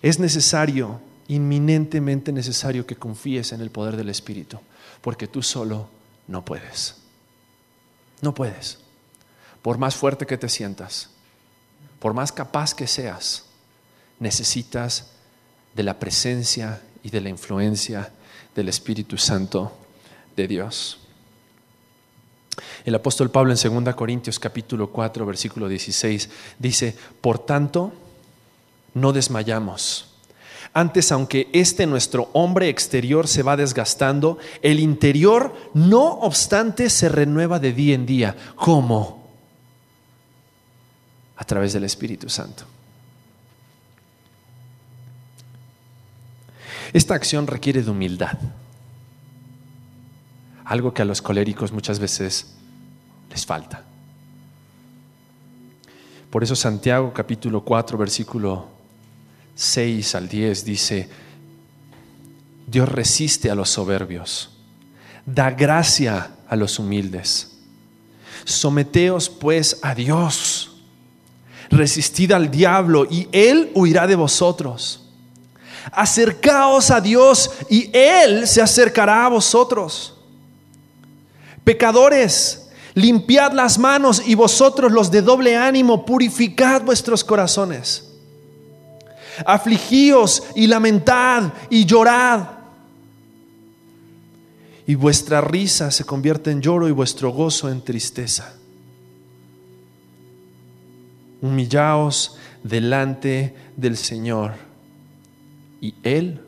[0.02, 4.58] es necesario, inminentemente necesario que confíes en el poder del Espíritu,
[5.02, 5.88] porque tú solo
[6.28, 6.96] no puedes.
[8.22, 8.80] No puedes.
[9.62, 11.13] Por más fuerte que te sientas,
[12.04, 13.46] por más capaz que seas,
[14.20, 15.12] necesitas
[15.74, 18.12] de la presencia y de la influencia
[18.54, 19.72] del Espíritu Santo
[20.36, 21.00] de Dios.
[22.84, 26.30] El apóstol Pablo en 2 Corintios capítulo 4 versículo 16
[26.60, 27.94] dice, por tanto,
[28.94, 30.10] no desmayamos.
[30.74, 37.60] Antes, aunque este nuestro hombre exterior se va desgastando, el interior, no obstante, se renueva
[37.60, 38.36] de día en día.
[38.58, 39.23] ¿Cómo?
[41.44, 42.64] A través del Espíritu Santo.
[46.94, 48.38] Esta acción requiere de humildad,
[50.64, 52.54] algo que a los coléricos muchas veces
[53.30, 53.84] les falta.
[56.30, 58.70] Por eso Santiago capítulo 4 versículo
[59.56, 61.10] 6 al 10 dice,
[62.66, 64.50] Dios resiste a los soberbios,
[65.26, 67.58] da gracia a los humildes.
[68.46, 70.73] Someteos pues a Dios
[71.74, 75.02] resistid al diablo y él huirá de vosotros.
[75.92, 80.16] Acercaos a Dios y él se acercará a vosotros.
[81.64, 88.10] Pecadores, limpiad las manos y vosotros los de doble ánimo, purificad vuestros corazones.
[89.46, 92.48] Afligíos y lamentad y llorad.
[94.86, 98.54] Y vuestra risa se convierte en lloro y vuestro gozo en tristeza
[101.44, 104.54] humillaos delante del Señor
[105.82, 106.42] y Él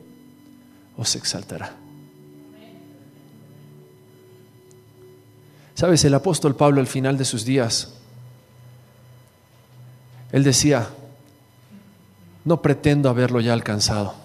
[0.95, 1.75] os exaltará.
[5.73, 7.93] Sabes, el apóstol Pablo al final de sus días
[10.31, 10.89] Él decía,
[12.45, 14.15] no pretendo haberlo ya alcanzado.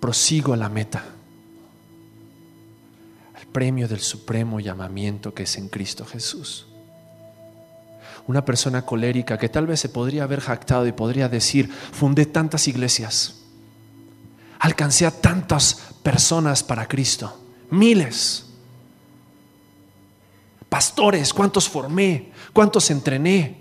[0.00, 1.04] Prosigo a la meta,
[3.34, 6.69] al premio del supremo llamamiento que es en Cristo Jesús.
[8.26, 12.68] Una persona colérica que tal vez se podría haber jactado y podría decir, fundé tantas
[12.68, 13.42] iglesias,
[14.58, 17.38] alcancé a tantas personas para Cristo,
[17.70, 18.46] miles.
[20.68, 22.30] Pastores, ¿cuántos formé?
[22.52, 23.58] ¿Cuántos entrené?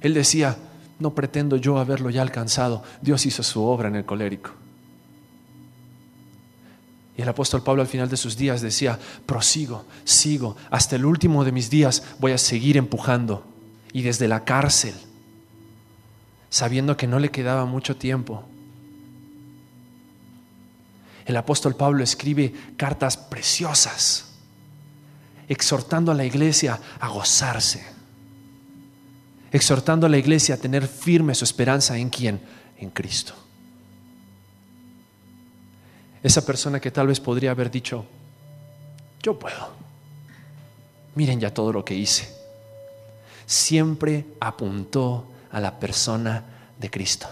[0.00, 0.56] Él decía,
[0.98, 2.82] no pretendo yo haberlo ya alcanzado.
[3.00, 4.61] Dios hizo su obra en el colérico.
[7.22, 11.52] El apóstol Pablo al final de sus días decía, prosigo, sigo, hasta el último de
[11.52, 13.46] mis días voy a seguir empujando.
[13.92, 14.94] Y desde la cárcel,
[16.50, 18.42] sabiendo que no le quedaba mucho tiempo.
[21.24, 24.32] El apóstol Pablo escribe cartas preciosas,
[25.46, 27.84] exhortando a la iglesia a gozarse
[29.52, 32.40] exhortando a la iglesia a tener firme su esperanza en quién?
[32.78, 33.34] En Cristo.
[36.22, 38.04] Esa persona que tal vez podría haber dicho,
[39.22, 39.70] yo puedo.
[41.14, 42.28] Miren ya todo lo que hice.
[43.46, 46.44] Siempre apuntó a la persona
[46.78, 47.28] de Cristo.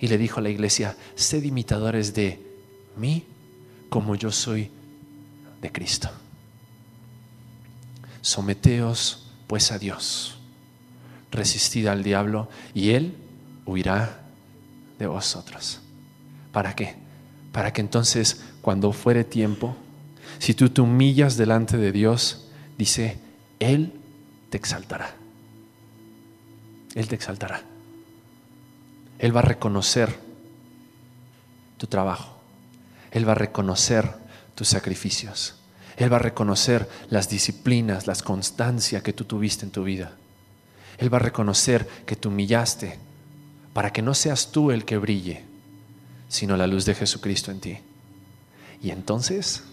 [0.00, 2.40] Y le dijo a la iglesia, sed imitadores de
[2.96, 3.24] mí
[3.88, 4.70] como yo soy
[5.60, 6.10] de Cristo.
[8.20, 10.38] Someteos pues a Dios
[11.30, 13.16] resistid al diablo y él
[13.66, 14.22] huirá
[14.98, 15.80] de vosotros.
[16.52, 17.07] ¿Para qué?
[17.58, 19.74] Para que entonces cuando fuere tiempo,
[20.38, 22.46] si tú te humillas delante de Dios,
[22.78, 23.18] dice,
[23.58, 23.94] Él
[24.48, 25.16] te exaltará.
[26.94, 27.62] Él te exaltará.
[29.18, 30.20] Él va a reconocer
[31.78, 32.38] tu trabajo.
[33.10, 34.08] Él va a reconocer
[34.54, 35.56] tus sacrificios.
[35.96, 40.12] Él va a reconocer las disciplinas, las constancia que tú tuviste en tu vida.
[40.98, 43.00] Él va a reconocer que te humillaste
[43.72, 45.47] para que no seas tú el que brille,
[46.28, 47.78] sino la luz de Jesucristo en ti.
[48.82, 49.64] Y entonces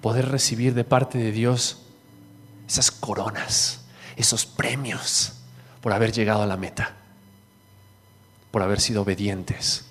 [0.00, 1.78] poder recibir de parte de Dios
[2.68, 3.80] esas coronas,
[4.16, 5.34] esos premios
[5.80, 6.96] por haber llegado a la meta,
[8.50, 9.84] por haber sido obedientes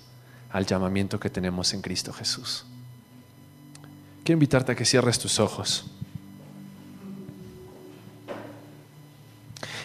[0.50, 2.64] al llamamiento que tenemos en Cristo Jesús.
[4.22, 5.86] Quiero invitarte a que cierres tus ojos.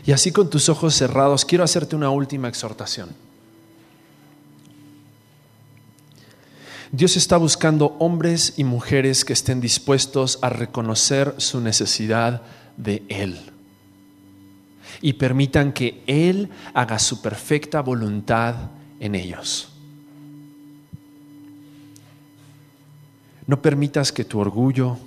[0.06, 3.27] Y así con tus ojos cerrados, quiero hacerte una última exhortación.
[6.92, 12.42] Dios está buscando hombres y mujeres que estén dispuestos a reconocer su necesidad
[12.78, 13.38] de Él
[15.02, 18.56] y permitan que Él haga su perfecta voluntad
[19.00, 19.70] en ellos.
[23.46, 24.98] No permitas que tu orgullo,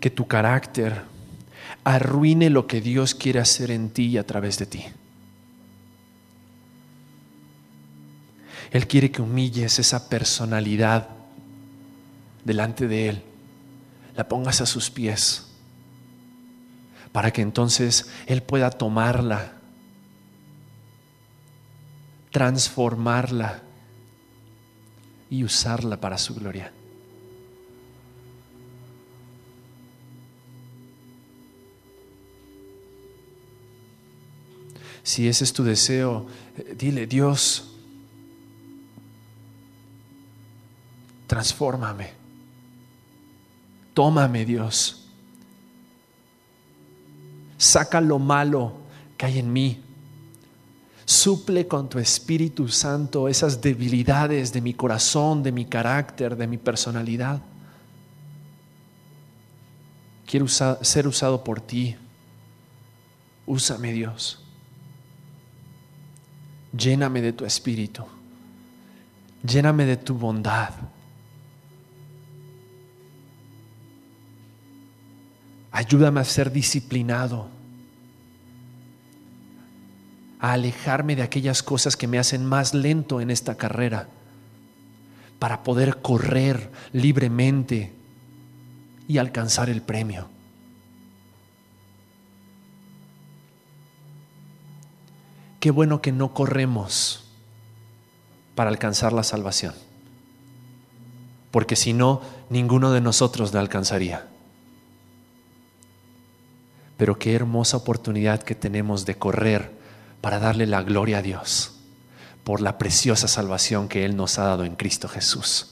[0.00, 1.02] que tu carácter,
[1.84, 4.84] arruine lo que Dios quiere hacer en ti y a través de ti.
[8.70, 11.08] Él quiere que humilles esa personalidad
[12.44, 13.22] delante de Él,
[14.16, 15.46] la pongas a sus pies,
[17.12, 19.52] para que entonces Él pueda tomarla,
[22.30, 23.62] transformarla
[25.30, 26.72] y usarla para su gloria.
[35.04, 37.73] Si ese es tu deseo, eh, dile, Dios,
[41.26, 42.12] transfórmame.
[43.92, 45.08] Tómame, Dios.
[47.56, 48.74] Saca lo malo
[49.16, 49.80] que hay en mí.
[51.04, 56.58] Suple con tu Espíritu Santo esas debilidades de mi corazón, de mi carácter, de mi
[56.58, 57.40] personalidad.
[60.26, 61.94] Quiero ser usado por ti.
[63.46, 64.44] Úsame, Dios
[66.76, 68.04] lléname de tu espíritu,
[69.42, 70.70] lléname de tu bondad.
[75.74, 77.48] Ayúdame a ser disciplinado,
[80.40, 84.08] a alejarme de aquellas cosas que me hacen más lento en esta carrera,
[85.38, 87.92] para poder correr libremente
[89.06, 90.32] y alcanzar el premio.
[95.64, 97.24] qué bueno que no corremos
[98.54, 99.72] para alcanzar la salvación.
[101.50, 102.20] Porque si no,
[102.50, 104.28] ninguno de nosotros la alcanzaría.
[106.96, 109.72] Pero qué hermosa oportunidad que tenemos de correr
[110.20, 111.74] para darle la gloria a Dios
[112.44, 115.70] por la preciosa salvación que Él nos ha dado en Cristo Jesús.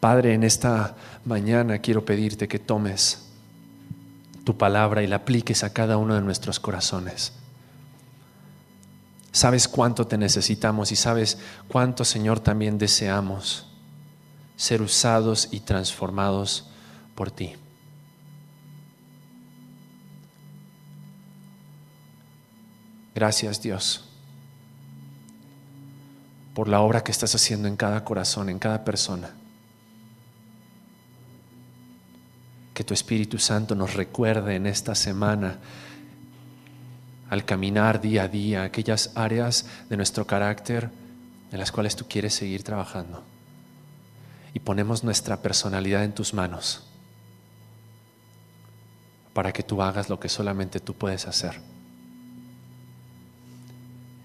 [0.00, 3.26] Padre, en esta mañana quiero pedirte que tomes
[4.44, 7.32] tu palabra y la apliques a cada uno de nuestros corazones.
[9.30, 11.38] Sabes cuánto te necesitamos y sabes
[11.68, 13.66] cuánto, Señor, también deseamos
[14.56, 16.68] ser usados y transformados
[17.14, 17.54] por ti.
[23.20, 24.02] Gracias, Dios,
[26.54, 29.28] por la obra que estás haciendo en cada corazón, en cada persona.
[32.72, 35.58] Que tu Espíritu Santo nos recuerde en esta semana
[37.28, 40.88] al caminar día a día aquellas áreas de nuestro carácter
[41.52, 43.22] en las cuales tú quieres seguir trabajando.
[44.54, 46.86] Y ponemos nuestra personalidad en tus manos
[49.34, 51.79] para que tú hagas lo que solamente tú puedes hacer.